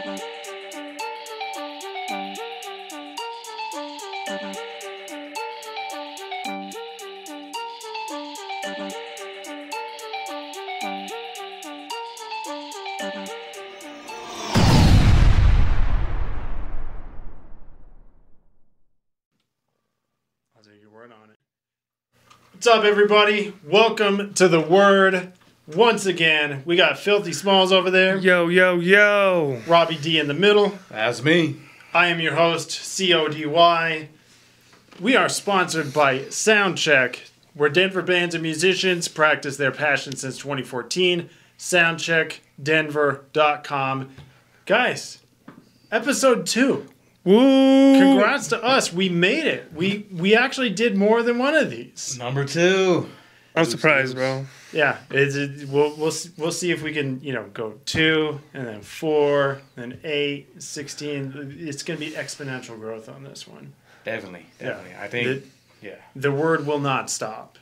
[0.00, 0.16] What's
[22.66, 23.52] up, everybody?
[23.62, 25.34] Welcome to the Word.
[25.74, 29.60] Once again, we got Filthy Smalls over there, Yo, yo, yo.
[29.66, 30.78] Robbie D in the middle.
[30.90, 31.56] That's me.
[31.94, 34.08] I am your host, CODY.
[35.00, 37.18] We are sponsored by Soundcheck,
[37.54, 41.28] where Denver bands and musicians practice their passion since 2014.
[41.58, 44.08] Soundcheckdenver.com.
[44.66, 45.18] Guys,
[45.90, 46.86] episode two.
[47.24, 47.98] Woo.
[47.98, 48.92] Congrats to us.
[48.92, 49.72] We made it.
[49.72, 52.16] We we actually did more than one of these.
[52.18, 53.08] Number two.
[53.54, 54.46] I'm surprised, bro.
[54.72, 58.66] Yeah, it's, it, we'll we'll we'll see if we can you know go two and
[58.66, 61.56] then four, then eight, 16.
[61.58, 63.72] It's going to be exponential growth on this one.
[64.04, 64.46] Definitely.
[64.60, 64.68] Yeah.
[64.68, 64.96] Definitely.
[65.00, 65.26] I think.
[65.26, 65.42] The,
[65.82, 65.94] yeah.
[66.14, 67.58] the word will not stop.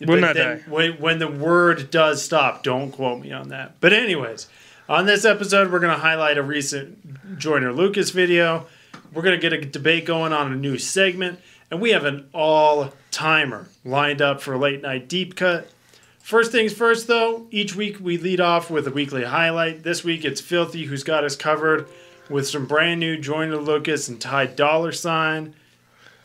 [0.00, 0.64] Will not then die.
[0.68, 3.80] When, when the word does stop, don't quote me on that.
[3.80, 4.48] But anyways,
[4.88, 8.66] on this episode, we're going to highlight a recent Joyner Lucas video.
[9.12, 12.28] We're going to get a debate going on a new segment, and we have an
[12.34, 15.70] all timer lined up for a late night deep cut.
[16.18, 19.84] First things first, though, each week we lead off with a weekly highlight.
[19.84, 21.88] This week it's Filthy, who's got us covered
[22.28, 25.54] with some brand new Joyner Lucas and Ty Dolla Sign.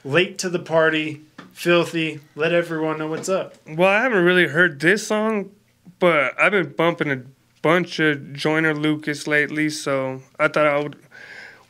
[0.04, 1.22] Late to the party,
[1.54, 2.20] Filthy.
[2.36, 3.56] Let everyone know what's up.
[3.66, 5.52] Well, I haven't really heard this song,
[6.00, 7.22] but I've been bumping a
[7.62, 10.98] bunch of Joyner Lucas lately, so I thought I would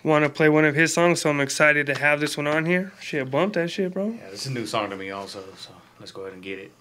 [0.04, 2.66] want to play one of his songs, so I'm excited to have this one on
[2.66, 2.92] here.
[3.00, 4.10] Shit, bump that shit, bro.
[4.10, 6.60] Yeah, this is a new song to me also, so let's go ahead and get
[6.60, 6.72] it.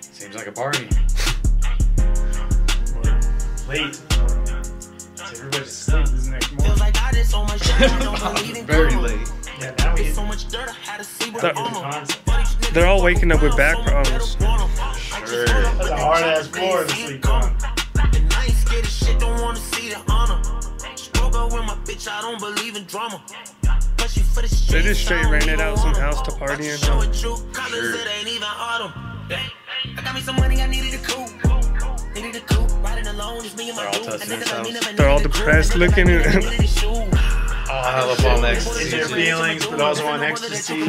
[0.00, 0.88] Seems like a party.
[3.68, 4.00] Late.
[5.32, 6.76] Everybody's asleep this next morning.
[6.78, 9.32] Like I did so much shit, I don't believe in Very late.
[9.60, 11.92] Yeah, now we So much dirt, I had to see what That- I'm on.
[11.92, 12.24] concept.
[12.26, 14.36] But these niggas They're all waking up with back so I better problems.
[16.02, 17.54] Hard ass floor to place, sleep on.
[18.14, 20.42] And I ain't scared of shit, don't wanna see the honor.
[20.96, 23.22] Stroke up with my bitch, I don't believe in drama.
[23.96, 26.68] But she for the They just straight I don't rented out some house to party
[26.70, 27.00] I in, can huh?
[27.02, 28.92] it true colors, it ain't even autumn.
[29.30, 29.40] Yeah.
[29.98, 31.30] I got me some money, I needed a coupe.
[32.14, 34.10] Needed a coupe, riding alone, just me and my They're all dude.
[34.20, 34.96] touching A nigga like themselves.
[34.96, 35.32] They're all a coupe.
[35.32, 36.88] depressed A nigga like looking me at- never needed a shoe.
[37.74, 38.90] Oh, hell up on ecstasy.
[38.90, 39.14] their too.
[39.14, 40.82] feelings, but also on ecstasy.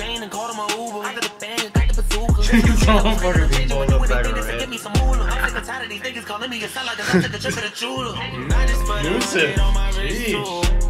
[0.00, 1.20] the chain and called him a Uber.
[1.20, 2.86] The bang, got the bazooka.
[2.86, 5.24] Don't be blowing up back of Give me some moolah.
[5.24, 7.38] I'm sick and tired of these niggas calling me a sound like I took a
[7.38, 8.14] trip to the jeweler.
[8.16, 10.82] I just put a on my wrist, too.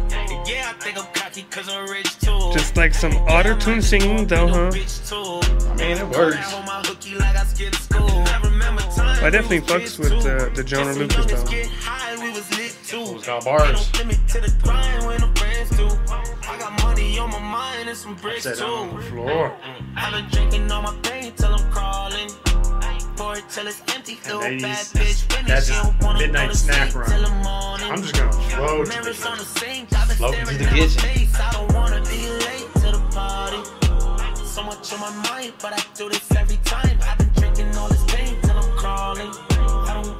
[0.45, 2.51] Yeah, I think I'm cocky cause I'm rich too.
[2.51, 4.71] Just like some auto tune singing, though, huh?
[4.73, 6.35] I mean, it works.
[6.35, 8.09] I hold my hooky like I skipped school.
[8.09, 11.49] I remember times I definitely fucks with kids, uh, the- Joyner Lucas, though.
[11.49, 13.05] get high, we was lit, too.
[13.05, 13.89] Who's got bars?
[17.23, 17.31] Ain't no limit to the grind when the friends do.
[17.31, 19.53] I got money on my mind and some bricks Set down on the floor.
[19.95, 22.29] I've been drinking all my pain till I'm crawling.
[23.15, 24.17] Pour it till it's empty.
[24.25, 25.35] Little ladies, bad bitch.
[25.35, 27.09] When that's she just midnight snack run.
[27.09, 27.91] till the morning.
[27.91, 29.87] I'm just gonna flow to the on the kitchen.
[29.95, 31.01] I've been Float into the at my kitchen.
[31.01, 31.35] face.
[31.39, 33.61] I don't wanna be late to the party.
[34.45, 36.97] So much on my mind, but I do this every time.
[37.03, 39.52] I've been drinking all this pain till I'm crawling.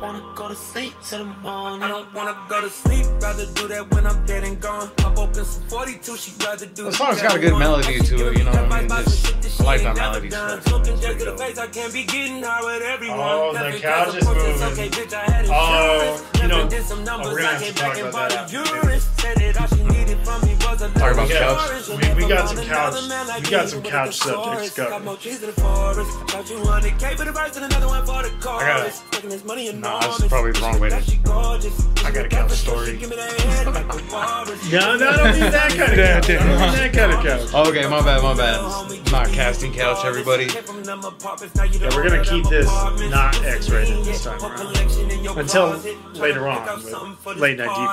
[0.04, 1.82] I wanna go to sleep till the morning.
[1.82, 4.90] I don't wanna go to sleep, rather do that when I'm dead and gone.
[4.98, 8.38] Pop open some 42, she'd rather do The song's got a good melody to it,
[8.38, 8.90] you know what I mean?
[8.90, 10.68] Just- I like that melody stuff.
[10.68, 13.18] Smoking just to the face, I can't be getting high with everyone.
[13.22, 14.64] Oh, the That's couch because is of books, moving.
[14.74, 16.42] okay, bitch, I had Oh, insurance.
[16.42, 17.98] you know, Never did some oh, numbers, we're gonna I have came to talk back
[18.04, 18.76] and about bought that a after.
[18.88, 19.00] urine.
[19.24, 21.88] Said that all she needed from me was a Talk about We got- couch.
[21.90, 22.96] we- we got some couch-
[23.44, 24.90] we got some couch subjects covered.
[24.90, 26.10] Got more trees in the forest.
[26.28, 29.02] Got 200K for the verse and another one for the gotta- chorus.
[29.12, 30.96] Taking this money Nah, this is probably the wrong way to-
[32.06, 32.98] I gotta count the story.
[32.98, 34.60] Give me that head like a walrus.
[34.72, 36.30] No, no, I don't mean that kind of Yeah, couch.
[36.32, 37.68] I don't mean that kind of couch.
[37.68, 38.60] Okay, my bad, my bad.
[39.12, 40.46] Not casting couch, everybody.
[40.46, 40.62] Yeah,
[41.96, 42.66] we're gonna keep this
[43.12, 45.38] not X-rated this time around.
[45.38, 45.80] Until
[46.16, 46.66] later on
[47.38, 47.90] Late Night Deep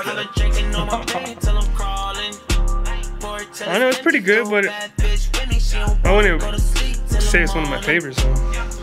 [3.22, 6.40] I know it's pretty good, but bad bitch with me, she don't I wanna wouldn't
[6.40, 8.34] go to sleep till say it's one of my favorites, though.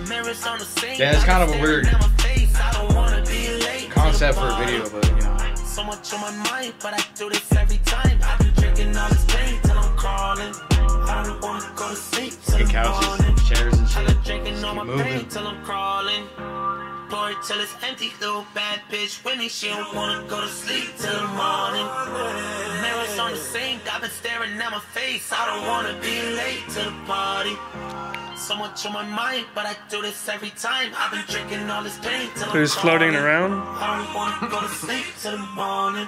[0.08, 3.84] Mirrors on the sink, Yeah, it's kind of a weird I don't wanna be late
[3.84, 5.56] to the Concept for a video, but you know.
[5.56, 8.20] So much on my mind, but I do this every time.
[8.24, 10.54] I've been drinking all this pain till I'm crawling.
[10.72, 13.36] I don't wanna go to sleep till the couches, morning.
[13.46, 14.08] chairs and I've shit.
[14.08, 15.28] been drinking all Keep my pain moving.
[17.10, 19.48] It till it's empty, little bad bitch with me.
[19.50, 21.88] She don't wanna go to sleep till the morning.
[22.82, 23.82] Mirrors on the sink.
[23.94, 25.32] I've been staring at my face.
[25.32, 27.56] I don't wanna be late to the party.
[28.36, 30.92] So much on my mind, but I do this every time.
[30.98, 33.54] I've been drinking all this pain till I'm floating around.
[33.54, 36.08] I don't wanna go to sleep till the morning.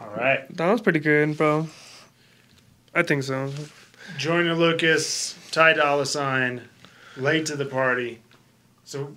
[0.00, 0.48] All right.
[0.60, 1.68] That was pretty good, bro.
[2.94, 3.50] I think so.
[4.18, 6.68] Joyner Lucas, Ty Dolla Sign,
[7.16, 8.20] late to the party.
[8.84, 9.16] So,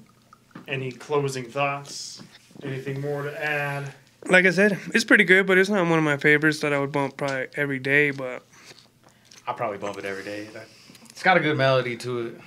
[0.69, 2.23] any closing thoughts?
[2.63, 3.93] Anything more to add?
[4.25, 6.79] Like I said, it's pretty good, but it's not one of my favorites that I
[6.79, 8.11] would bump probably every day.
[8.11, 8.41] But
[9.45, 10.47] I'll probably bump it every day.
[11.09, 12.41] It's got a good melody to it.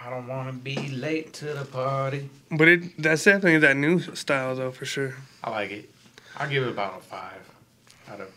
[0.00, 2.30] I don't want to be late to the party.
[2.52, 5.16] but it that's definitely that new style though for sure.
[5.42, 5.90] I like it.
[6.36, 7.48] I'll give it about a five
[8.10, 8.28] out of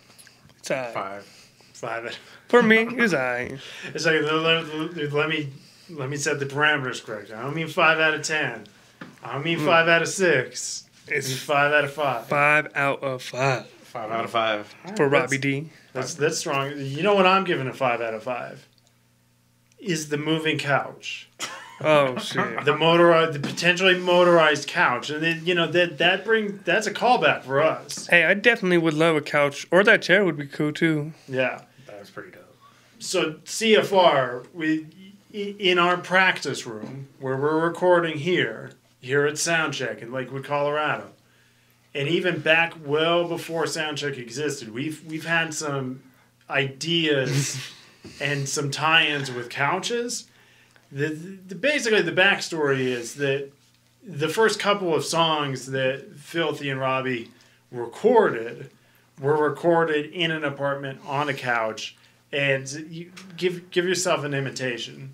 [0.59, 0.93] It's alright.
[0.93, 1.23] five.
[1.73, 2.17] Five.
[2.47, 3.59] For me, it's alright.
[3.93, 5.49] It's like let, let- let me
[5.89, 7.31] let me set the parameters correct.
[7.31, 8.65] I don't mean five out of ten.
[9.23, 9.65] I don't mean mm.
[9.65, 10.85] five out of six.
[11.07, 12.27] I mean It's five out of five.
[12.27, 14.67] five out of five Five out of five.
[14.95, 15.69] for That's- Robbie D.
[15.93, 16.71] That's that's strong.
[16.77, 18.65] You know what I'm giving a five out of five?
[19.79, 21.27] Is the moving couch.
[21.83, 22.65] Oh shit.
[22.65, 26.93] the motorized, the potentially motorized couch, and then you know that that bring that's a
[26.93, 28.07] callback for us.
[28.07, 31.13] Hey, I definitely would love a couch, or that chair would be cool too.
[31.27, 31.61] Yeah.
[31.87, 32.55] That was pretty dope.
[32.99, 34.87] So CFR, we
[35.33, 41.11] in our practice room where we're recording here, here at Soundcheck in Lakewood, Colorado,
[41.95, 46.03] and even back well before Soundcheck existed, we've we've had some
[46.49, 47.57] ideas
[48.21, 50.27] and some tie-ins with couches.
[50.91, 53.51] The, the basically the backstory is that
[54.03, 57.31] the first couple of songs that Filthy and Robbie
[57.71, 58.69] recorded
[59.19, 61.95] were recorded in an apartment on a couch,
[62.33, 65.11] and you give give yourself an imitation.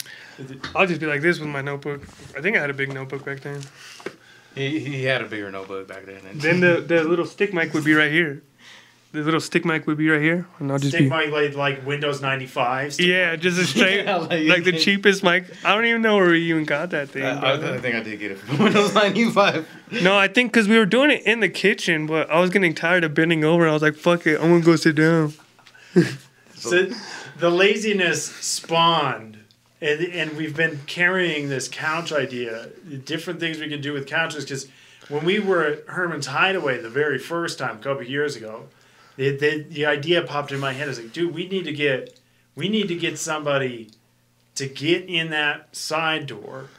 [0.75, 2.03] I'll just be like this with my notebook.
[2.35, 3.62] I think I had a big notebook back then.
[4.56, 6.21] He, he had a bigger notebook back then.
[6.33, 8.41] Then the, the little stick mic would be right here.
[9.13, 11.56] The little stick mic would be right here, and I'll just Stick be mic like
[11.56, 13.00] like Windows ninety five.
[13.00, 15.45] yeah, just a straight Yeah, like, like- the cheapest mic.
[15.63, 17.24] I don't even know where we even got that thing.
[17.24, 17.74] I, I, bro.
[17.75, 19.65] I think I did get it from Windows 95.
[20.04, 22.75] no, I think because we were doing it in the kitchen, but I was getting
[22.75, 23.68] tired of bending over.
[23.68, 25.33] I was like, "Fuck it, I'm gonna go sit down."
[26.56, 26.89] So
[27.39, 29.38] the laziness spawned,
[29.81, 34.06] and, and we've been carrying this couch idea, the different things we can do with
[34.07, 34.44] couches.
[34.44, 34.68] Because
[35.07, 38.65] when we were at Herman's Hideaway the very first time, a couple of years ago,
[39.17, 40.85] the, the, the idea popped in my head.
[40.85, 42.19] I was like, dude, we need to get
[42.55, 43.89] we need to get somebody
[44.55, 46.69] to get in that side door.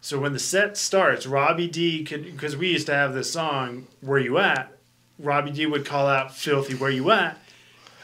[0.00, 3.88] So when the set starts, Robbie D could because we used to have this song,
[4.00, 4.72] "Where You At."
[5.18, 7.42] Robbie D would call out, "Filthy, where you at?"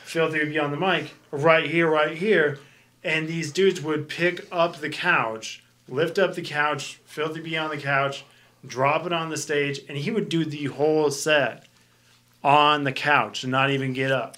[0.04, 2.58] Filthy would be on the mic, right here, right here,
[3.04, 7.70] and these dudes would pick up the couch, lift up the couch, Filthy be on
[7.70, 8.24] the couch,
[8.66, 11.66] drop it on the stage, and he would do the whole set
[12.44, 14.36] on the couch and not even get up.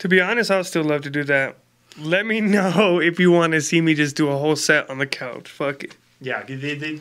[0.00, 1.56] To be honest, I would still love to do that.
[1.98, 4.98] Let me know if you want to see me just do a whole set on
[4.98, 5.48] the couch.
[5.48, 5.96] Fuck it.
[6.20, 7.00] Yeah, they, they,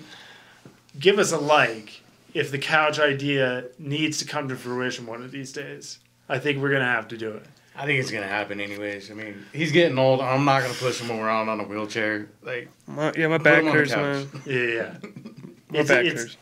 [0.99, 2.01] give us a like
[2.33, 5.99] if the couch idea needs to come to fruition one of these days.
[6.27, 7.45] I think we're gonna have to do it.
[7.77, 9.11] I think it's going to happen anyways.
[9.11, 10.21] I mean, he's getting old.
[10.21, 12.29] I'm not going to push him around on a wheelchair.
[12.41, 14.27] Like, My, yeah, my back him on the hurts, man.
[14.45, 14.93] Yeah, yeah.
[15.69, 16.37] My It's- back it's- hurts.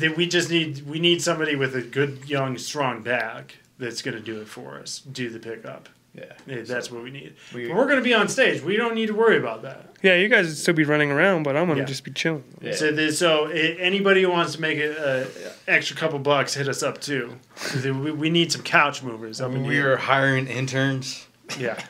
[0.00, 4.16] It- we just need we need somebody with a good young strong back that's going
[4.16, 6.24] to do it for us do the pickup yeah.
[6.46, 8.94] Yeah, that's what we need We- But we're going to be on stage we don't
[8.94, 11.66] need to worry about that Yeah, you guys would still be running around, but I'm
[11.68, 11.86] gonna Yeah.
[11.86, 12.44] just be chilling.
[12.60, 12.74] Yeah.
[12.74, 15.26] so the, so i anybody who wants to make an a
[15.66, 17.38] extra couple bucks hit us up too.
[17.84, 21.26] we, we need some couch movers up in we here are hiring interns.
[21.58, 21.82] yeah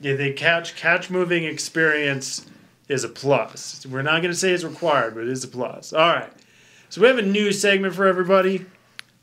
[0.00, 2.46] yeah the couch couch moving experience
[2.88, 5.92] is a plus we're not going to say it's required but it is a plus
[5.92, 6.32] all right
[6.90, 8.66] so we have a new segment for everybody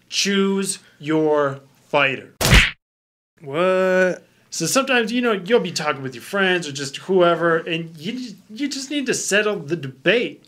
[0.09, 1.59] choose your
[1.89, 2.33] fighter
[3.41, 4.23] What?
[4.49, 8.33] So sometimes you know you'll be talking with your friends or just whoever, and you
[8.49, 10.45] you just need to settle the debate.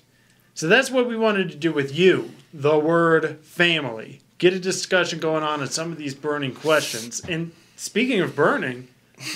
[0.55, 4.21] So that's what we wanted to do with you, the word family.
[4.39, 7.21] Get a discussion going on on some of these burning questions.
[7.29, 8.88] And speaking of burning,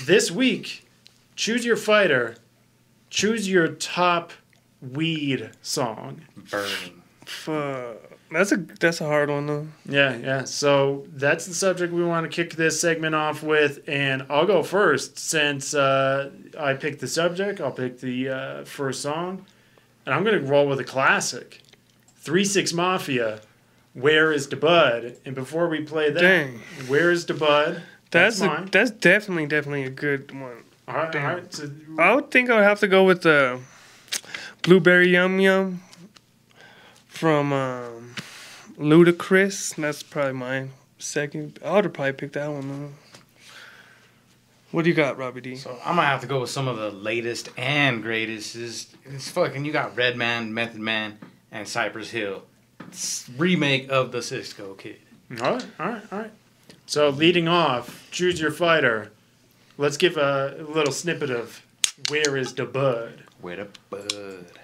[0.05, 0.87] this week,
[1.35, 2.35] choose your fighter,
[3.09, 4.31] choose your top
[4.81, 6.21] weed song.
[6.49, 7.02] Burning.
[7.25, 8.13] Fuck.
[8.31, 9.67] That's a that's a hard one though.
[9.85, 10.43] Yeah, yeah.
[10.45, 14.63] So that's the subject we want to kick this segment off with, and I'll go
[14.63, 17.61] first since uh, I picked the subject.
[17.61, 19.45] I'll pick the uh, first song,
[20.05, 21.61] and I'm gonna roll with a classic,
[22.17, 23.41] Three Six Mafia.
[23.93, 25.17] Where is the bud?
[25.23, 26.59] And before we play that, Dang.
[26.87, 27.83] where is the bud?
[28.09, 30.63] That's That's a, that's definitely definitely a good one.
[30.87, 33.59] All right, all right So, I would think I would have to go with the
[34.63, 35.81] blueberry yum yum
[37.23, 38.15] from um,
[38.77, 39.75] Ludacris.
[39.77, 40.67] That's probably my
[40.99, 41.57] second.
[41.63, 42.67] I would have probably picked that one.
[42.67, 42.89] Though.
[44.71, 45.55] What do you got, Robbie D?
[45.55, 48.57] So I'm gonna have to go with some of the latest and greatest.
[48.57, 51.17] Is it's fucking you got Redman, Method Man,
[51.49, 52.43] and Cypress Hill.
[52.89, 54.97] It's remake of the Cisco Kid.
[55.41, 56.31] all right, all right, all right.
[56.87, 59.13] So leading off, choose your fighter.
[59.77, 61.65] Let's give a little snippet of
[62.09, 64.62] "Where Is the Bud." Where the bud?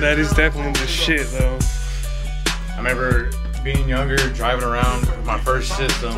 [0.00, 1.58] That is definitely the shit, though.
[2.74, 3.30] I remember
[3.64, 6.12] being younger, driving around with my first system,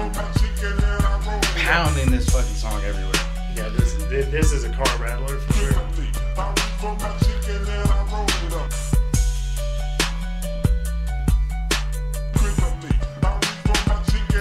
[1.56, 3.12] pounding this fucking song everywhere.
[3.54, 5.72] Yeah, this this is a car rattler for sure.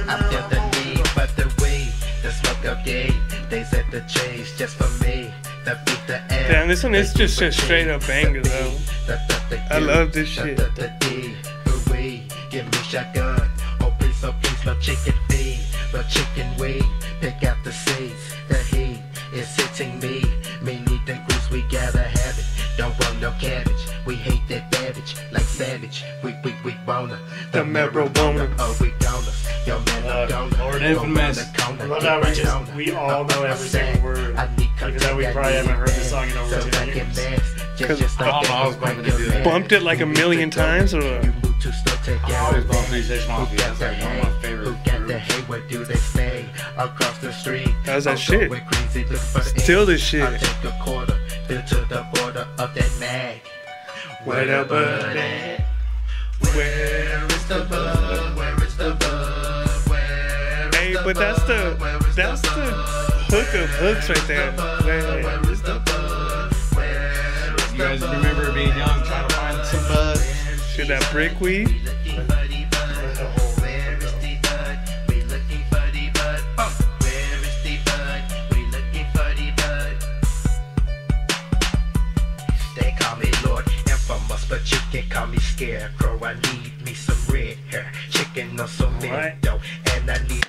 [0.09, 3.13] I feel the need for the weed, the smoke of gay.
[3.49, 5.31] They set the chase just for me.
[5.67, 5.75] The
[6.07, 6.23] the.
[6.29, 8.71] Damn, this one is just a straight up banger, though.
[9.69, 10.55] I love this shit.
[10.55, 11.33] The, the, the
[11.91, 13.49] the give me shotgun.
[13.81, 15.59] Oh please, oh please, no chicken feed,
[15.93, 16.85] no chicken weed.
[17.19, 19.01] Pick out the seeds, the heat
[19.33, 20.23] is hitting me.
[20.61, 22.45] Me need the goose, we gotta have it.
[22.77, 25.17] Don't want no cabbage, we hate that babbage.
[25.33, 27.19] Like savage, we we we wanna.
[27.51, 28.55] The marijuana.
[28.57, 29.33] Oh, we gonna.
[30.17, 31.37] Uh, Lord Infamous.
[31.85, 34.35] love we just we all know every single word.
[34.81, 37.99] Even though we probably haven't heard the song in over so 10 I get years.
[37.99, 39.43] just I I was bumping to your that.
[39.43, 43.57] Bumped it like a million times, or I always bump Six Mafia.
[43.59, 44.77] That's like one of my favorite
[45.69, 45.85] do.
[47.85, 48.51] How's that shit?
[49.59, 50.21] Still this shit.
[54.25, 55.61] Where the bud at?
[56.55, 58.26] Where is the bud?
[61.07, 62.01] But that's the bud?
[62.01, 62.49] Where is that's the
[63.31, 64.51] hook of hooks right there.
[64.83, 66.53] Where Where is the bud?
[66.75, 70.19] Where is You guys remember being young, trying to find some bud?
[70.75, 71.69] Shit, that brick weed.
[71.85, 73.61] looking for the bud?
[73.61, 74.79] Where is the bud?
[75.07, 76.41] We looking for the bud.
[76.99, 78.21] Where is the bud?
[78.51, 79.95] We looking for the bud.
[82.75, 86.19] They call me Lord Infamous, but you can call me Scarecrow.
[86.21, 89.39] I need me some red hair, chicken or some Right.
[89.41, 89.61] dough,
[89.95, 90.46] and I need.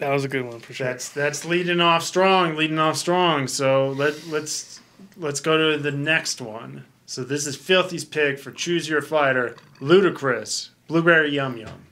[0.00, 0.86] That was a good one for sure.
[0.86, 3.46] That's that's leading off strong, leading off strong.
[3.46, 4.80] So let let's
[5.16, 6.86] let's go to the next one.
[7.04, 11.86] So this is Filthy's pick for Choose Your Fighter, Ludacris, Blueberry Yum Yum.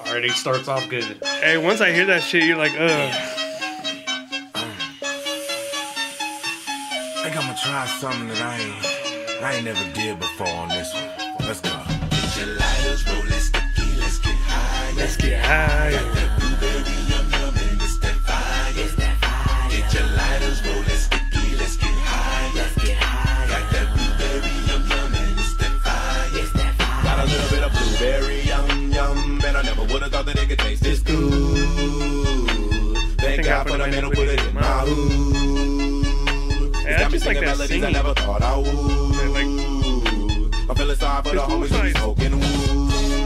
[0.00, 1.24] Already starts off good.
[1.24, 3.32] Hey, once I hear that shit, you're like, ugh.
[7.22, 10.92] think I'm gonna try something that I ain't, I ain't never did before on this
[10.92, 11.48] one.
[11.48, 11.81] Let's go.
[15.02, 15.90] Let's go be high,
[22.54, 23.48] yes, get high.
[23.48, 26.30] Got that blueberry, yum, yum, and it's the fire.
[27.02, 30.48] Got a little bit of blueberry yum yum, and I never would've thought that it
[30.48, 31.18] could taste this good.
[33.18, 36.76] Thank God for the man who put it in my hood.
[36.76, 38.68] Hey, I just like that melodies I never thought I would.
[39.34, 39.46] Like-
[40.70, 42.41] I'm feeling sorry for the homies who be smoking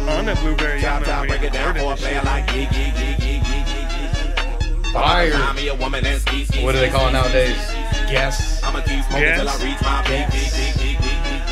[0.06, 0.14] wood.
[0.18, 2.24] On that blueberry Chop yum chop, break it down for a this player shit.
[2.24, 4.92] like gig gig gig gig gig.
[4.92, 5.30] Fire.
[5.32, 6.64] Find me a woman and ski ski.
[6.64, 7.56] What do they call it nowadays?
[8.10, 8.62] Guess.
[8.64, 9.38] I'ma keep smoking Yes.
[9.40, 11.42] till I reach my peak, peak, peak, peak, peak, peak,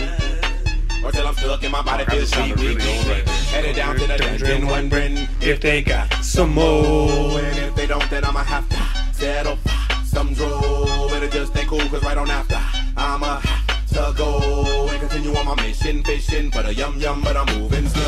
[0.93, 1.05] peak.
[1.05, 3.29] Or till I'm stuck in my body feels That weak, weak, right weak.
[3.53, 7.41] Headed down to the dungeon, wondering if they got Some more.
[7.41, 11.11] And if they don't, then I'ma have to settle for some drove.
[11.11, 12.59] But it just ain't cool, cause right on after,
[12.97, 14.74] I'ma have to go and
[15.09, 18.03] continue on my mission, fishing for the yum yum, but I'm moving slow.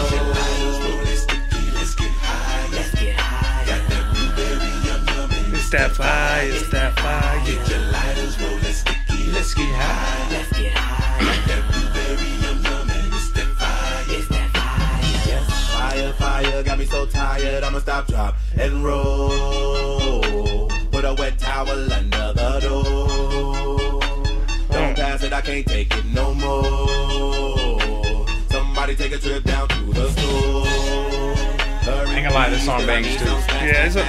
[1.75, 3.67] Let's get high, let's get high.
[3.67, 7.38] Got that blueberry yum yum It's that fire, it's that fire.
[7.45, 10.31] Get your lighters rolling sticky, let's get high.
[10.31, 11.21] Let's get high.
[11.21, 14.05] Got that blueberry yum yum and it's that fire.
[14.17, 15.43] It's that fire.
[15.76, 20.69] Fire, fire, got me so tired, I'ma stop, drop, and roll.
[20.91, 23.55] Put a wet towel under the door.
[25.28, 28.26] Don't pass it, I can't take it no more.
[28.50, 30.66] Somebody take a trip down to the store.
[31.88, 33.25] I ain't gonna lie, this song bangs too.
[33.25, 34.04] Yeah, it's a-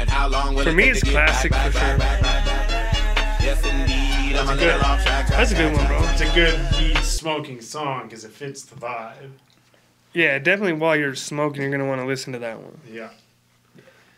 [0.00, 1.98] And how long will For it me, it's classic back, for back, sure.
[1.98, 3.40] back, back, back, back?
[3.42, 4.36] Yes, indeed.
[4.38, 5.98] I'm a good- off track, track, That's a good one, bro.
[6.10, 9.30] It's a good weed smoking song because it fits the vibe.
[10.12, 12.78] Yeah, definitely while you're smoking, you're going to want to listen to that one.
[12.90, 13.08] Yeah.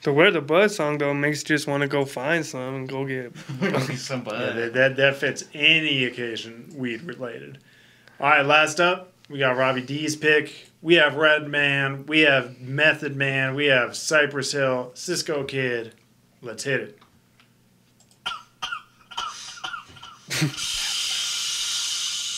[0.05, 2.89] The Where the Buzz song though makes you just want to go find some and
[2.89, 3.37] go get.
[3.99, 4.57] Some Yeah, bud.
[4.57, 7.59] that, that that fits any occasion weed related.
[8.21, 10.67] All right, last up, we got Robbie D's pick.
[10.83, 12.07] We have Redman.
[12.07, 13.55] We have Method Man.
[13.57, 14.93] We have Cypress Hill.
[14.95, 15.95] Cisco Kid.
[16.43, 16.99] Let's hit it.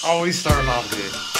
[0.02, 1.39] Always starting off good.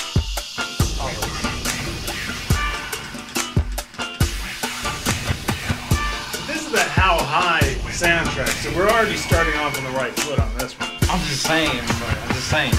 [8.00, 10.88] Soundtrack, so we're already starting off on the right foot on this one.
[11.10, 12.08] I'm just saying, bro.
[12.08, 12.72] I'm just saying.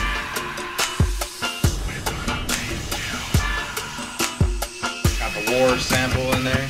[5.19, 6.67] Got the war sample in there.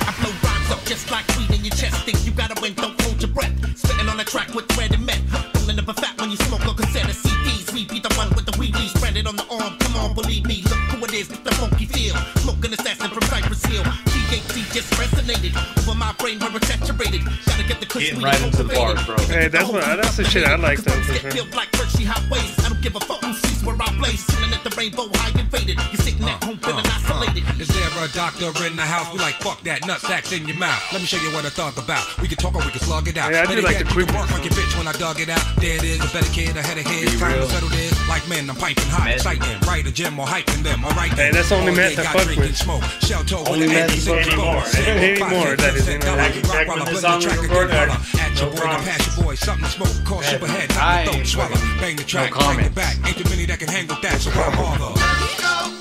[0.00, 2.06] I blow rhymes up just like weed in your chest.
[2.06, 3.52] Think you gotta win, don't hold your breath.
[3.76, 5.20] Spitting on the track with red and met.
[13.76, 17.24] From THC just resonated over my brain where it's saturated.
[17.24, 19.06] Gotta get the kush Getting right into the cultivated.
[19.06, 19.36] bars, bro.
[19.36, 21.44] Hey, that's what that's the shit I like though for sure.
[21.54, 22.58] Like Hershey highways.
[22.64, 24.24] I don't give a fuck who sees where I blaze.
[24.26, 25.76] Chilling at the rainbow high and faded.
[25.92, 26.82] You're sitting at Uh-huh.
[26.82, 27.60] home feeling isolated.
[27.60, 29.12] Is there a doctor in the house?
[29.12, 30.80] We like fuck that nut sacks in your mouth.
[30.92, 32.04] Let me show you what I thought about.
[32.20, 33.32] We can talk or we can slug it out.
[33.32, 34.92] Yeah, I do Better like yet, the you can work like your bitch when I
[34.92, 35.42] dug it out.
[35.56, 37.08] There it is, a better kid, a head of head.
[37.18, 37.46] Time real.
[37.46, 37.92] to settle this.
[38.08, 39.16] Like men, I'm piping hot, Meth.
[39.24, 39.58] exciting.
[39.66, 40.84] Right, a gym or hyping them.
[40.84, 42.56] All right, Hey, that's only All meth day, got fuck drink and with.
[42.56, 42.84] Smoke.
[43.02, 44.62] Shell toe with Only the meth anti- anymore.
[44.86, 46.16] Anymore, that is, you know.
[46.16, 48.86] Back- back when the song was recorded, At no your boy, the promise.
[48.88, 50.04] passion boy, something to smoke.
[50.04, 50.30] Call Bad.
[50.30, 51.80] super head, I time to throw, ain't swallow.
[51.80, 52.74] Bang the track, no bring it comments.
[52.74, 52.94] back.
[53.06, 55.77] Ain't too many that can hang with that, so why bother?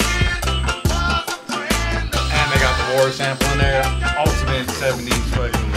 [2.97, 3.83] War sample in there.
[4.17, 5.71] Ultimate 70s fucking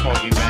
[0.00, 0.41] smoky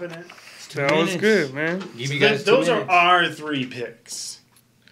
[0.00, 0.32] We, we wrapping it.
[0.74, 1.80] That was good, man.
[1.96, 4.40] Give you guys two those are our three picks.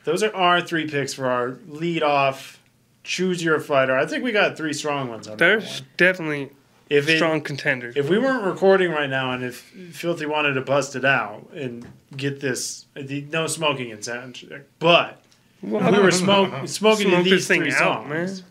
[0.05, 2.61] Those are our three picks for our lead off.
[3.05, 3.97] Choose your fighter.
[3.97, 5.89] I think we got three strong ones on that There's one.
[5.97, 6.51] definitely
[6.91, 7.97] If it, strong contenders.
[7.97, 9.57] if we weren't recording right now, and if
[9.93, 15.23] Filthy wanted to bust it out and get this, the, no smoking in Soundcheck, but
[15.63, 18.48] Well, we were smoke, smoking to Smoke these this thing three out, songs, man.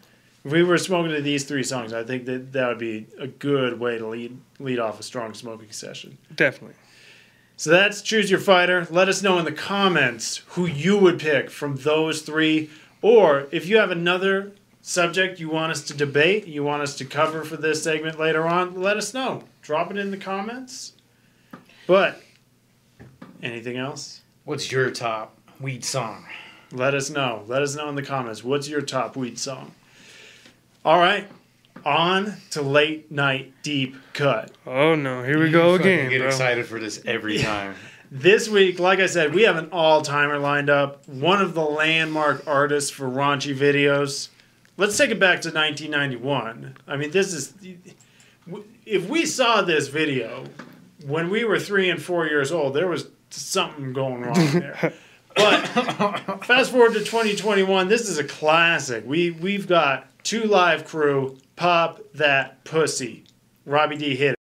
[0.48, 3.28] If we were smoking to these three songs, I think that that would be a
[3.28, 6.18] good way to lead lead off a strong smoking session.
[6.36, 6.76] definitely.
[7.58, 8.88] So that's choose your fighter.
[8.90, 12.70] Let us know in the comments who you would pick from those three,
[13.02, 17.06] or if you have another subject you want us to debate, you want us to
[17.06, 19.44] cover for this segment later on, let us know.
[19.62, 20.94] Drop it in the comments.
[21.88, 22.22] But
[23.44, 24.22] anything else?
[24.46, 26.26] What's your top weed song?
[26.72, 27.44] Let us know.
[27.48, 28.44] Let us know in the comments.
[28.44, 29.74] What's your top weed song?
[30.88, 31.28] All right,
[31.84, 34.52] on to late night deep cut.
[34.66, 36.30] Oh no, here we go again, get bro.
[36.30, 37.76] excited for this every time.
[38.10, 41.06] This week, like I said, we have an all timer lined up.
[41.10, 44.30] One of the landmark artists for raunchy videos.
[44.78, 46.78] Let's take it back to 1991.
[46.88, 47.54] I mean, this is.
[48.86, 50.46] If we saw this video
[51.06, 54.94] when we were three and four years old, there was something going wrong there.
[55.38, 59.04] But fast forward to 2021, this is a classic.
[59.06, 61.38] We we've got 2 Live Crew.
[61.56, 63.24] Pop that pussy.
[63.66, 64.37] Robbie D hit it.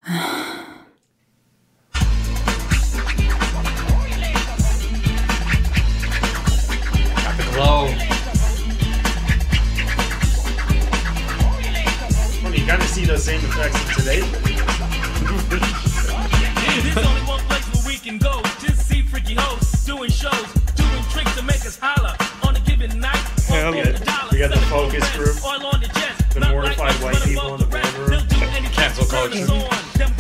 [29.30, 29.46] Culture.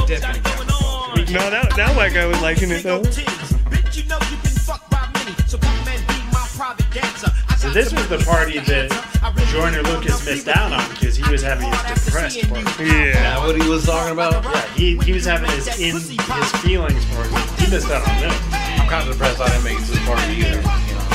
[0.07, 3.01] Definitely No, that that white guy was liking it though.
[3.01, 7.31] Bitch, you know you been fucked by many, so come and be my private dancer.
[7.49, 9.25] I So got this was the party that Atlanta.
[9.25, 12.83] I really Joyner Lucas missed out on because he was having his depressed party.
[12.83, 13.13] Yeah.
[13.13, 14.43] That what he was talking about?
[14.43, 17.29] Yeah, he, he was having his in his feelings party.
[17.63, 18.35] He missed out on this.
[18.77, 20.61] I'm kind of depressed I didn't make it to the party either.
[20.61, 21.09] You know,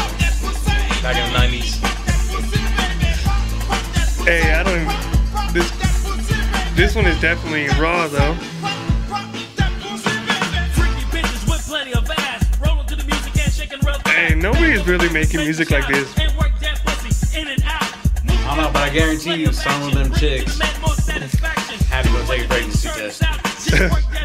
[1.03, 1.77] back in the 90s.
[4.25, 4.87] Hey, I don't.
[4.87, 5.15] This
[6.76, 8.34] this one is definitely raw though.
[8.34, 9.46] Freaky
[11.10, 12.44] bitches with plenty of ass.
[12.60, 14.08] Rolling to the music and shaking real fast.
[14.08, 16.16] Hey, nobody's really making music like this.
[16.18, 17.82] And work that pussy in and out.
[18.24, 20.58] Move I'm don't know, but I guarantee you, some of them chicks
[21.96, 23.22] had to go take a pregnancy test.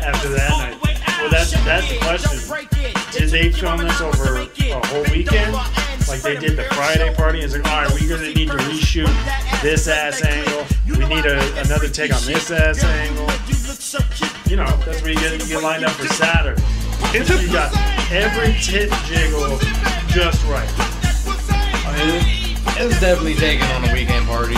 [0.04, 0.78] After that night.
[1.22, 3.24] Well, that's that's the question.
[3.24, 5.56] Is they film this over a whole weekend?
[6.12, 7.40] Like they did the Friday party?
[7.40, 10.66] It's like, all right, we're gonna need to reshoot this ass angle.
[10.86, 13.30] We need a, another take on this ass angle.
[14.50, 16.62] You know, that's where you get, you get lined up for Saturday.
[17.16, 17.72] It's You got
[18.12, 19.58] every tit jiggle
[20.10, 20.68] just right.
[21.88, 24.56] I mean, it was definitely taken on a weekend party.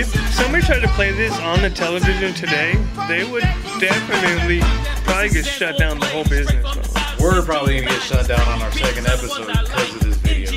[0.00, 3.42] if somebody tried to play this on the television today, they would
[3.78, 4.60] definitely
[5.04, 6.62] probably get shut down the whole business.
[6.62, 7.01] Bro.
[7.22, 10.50] We're probably gonna get shut down on our second episode because of this video.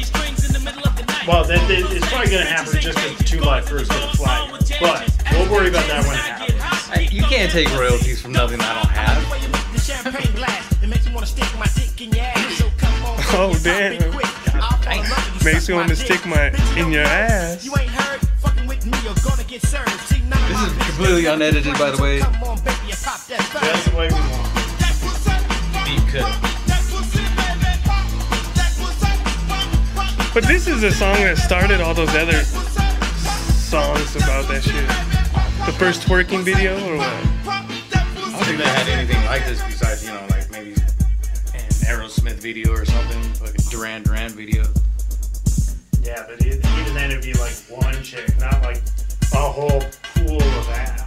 [1.27, 4.17] Well, that, that- it's probably gonna happen just if the 2 Live Crews get a
[4.17, 4.51] flag.
[4.81, 6.61] But we'll worry about that when it happens.
[6.89, 9.23] Hey, you can't take royalties from nothing I don't have.
[13.37, 13.99] Oh damn!
[15.43, 16.47] Makes you want to stick my
[16.77, 17.65] in your ass.
[20.47, 22.19] This is completely unedited, by the way.
[23.61, 24.45] That's the way we want.
[25.85, 26.54] Deep
[30.35, 34.85] But this is a song that started all those other songs about that shit.
[35.65, 37.07] The first twerking video or what?
[37.47, 37.65] I
[38.33, 42.73] don't think they had anything like this besides, you know, like maybe an Aerosmith video
[42.73, 44.65] or something, like a Duran Duran video.
[46.03, 48.81] Yeah, but even then it'd be like one chick, not like
[49.31, 51.04] a whole pool of ass.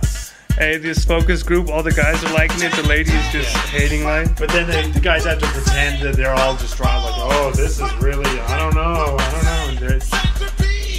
[0.59, 4.37] Hey, this focus group, all the guys are liking it, the ladies just hating life.
[4.37, 7.53] But then they, the guys have to pretend that they're all just distraught, like, oh,
[7.55, 9.69] this is really, I don't know, I don't know.
[9.87, 10.03] And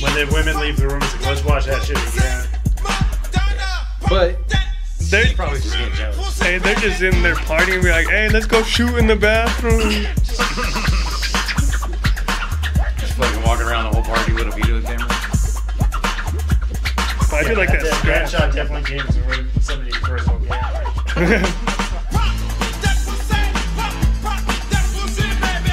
[0.02, 2.48] when the women leave the room, it's like, let's watch that shit again.
[4.08, 4.38] But
[5.10, 6.40] They're probably just getting jealous.
[6.40, 9.18] hey, they're just in there partying and be like, hey, let's go shoot in the
[9.18, 10.06] bathroom.
[12.98, 15.09] Just fucking walking around the whole party with a video camera.
[17.40, 18.32] I feel like that, that's that scratch.
[18.32, 20.50] shot definitely came from somebody's personal game.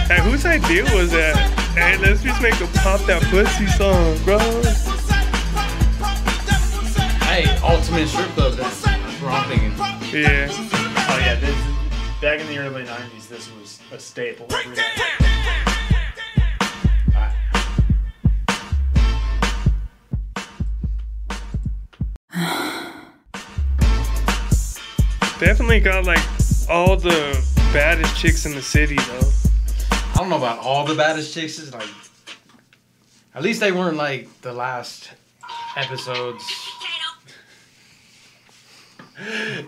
[0.07, 1.35] Hey, whose idea was that?
[1.75, 4.39] Hey, let's just make a pop that pussy song, bro.
[7.27, 8.83] Hey, ultimate strip club dance.
[8.83, 9.73] That's what I'm thinking.
[10.23, 10.47] Yeah.
[10.49, 11.57] Oh yeah, this,
[12.21, 14.47] back in the early '90s, this was a staple.
[14.51, 15.36] every night.
[25.39, 26.23] Definitely got like
[26.69, 29.31] all the baddest chicks in the city though.
[29.91, 31.59] I don't know about all the baddest chicks.
[31.59, 31.89] It's like,
[33.35, 35.11] at least they weren't like the last
[35.77, 36.43] episodes.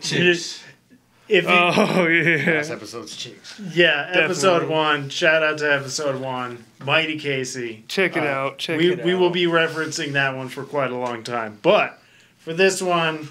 [0.01, 0.63] Chicks.
[1.29, 2.53] If you, Oh yeah.
[2.57, 3.59] Last episodes chicks.
[3.75, 5.09] yeah, episode one.
[5.11, 7.85] Shout out to episode one, Mighty Casey.
[7.89, 8.59] Check it Uh, out.
[8.59, 9.05] Check we, it out.
[9.07, 11.59] we will be referencing that one for quite a long time.
[11.63, 11.99] But
[12.39, 13.29] for this one,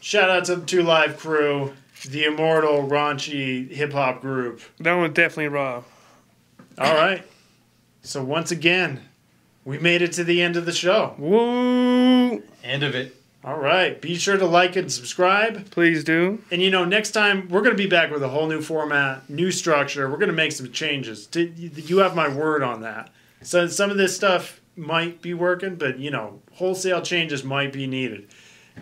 [0.00, 1.74] shout out to the 2 Live Crew,
[2.08, 4.60] the immortal raunchy hip hop group.
[4.80, 5.82] That one definitely raw.
[6.78, 7.24] All right.
[8.02, 9.02] So once again,
[9.64, 11.14] we made it to the end of the show.
[11.18, 12.42] Woo!
[12.64, 13.16] End of it.
[13.42, 14.00] All right.
[14.00, 15.70] Be sure to like and subscribe.
[15.70, 16.42] Please do.
[16.50, 19.28] And you know, next time we're going to be back with a whole new format,
[19.30, 20.10] new structure.
[20.10, 21.28] We're going to make some changes.
[21.34, 23.10] You have my word on that.
[23.42, 27.86] So some of this stuff might be working, but you know, wholesale changes might be
[27.86, 28.28] needed.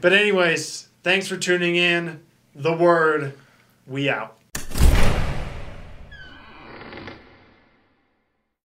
[0.00, 2.20] But anyways, thanks for tuning in.
[2.54, 3.34] The word,
[3.87, 4.38] we out.